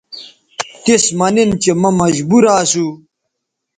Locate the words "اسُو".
2.61-2.87